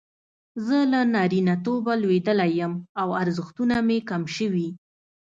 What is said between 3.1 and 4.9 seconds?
ارزښتونه مې کم شوي.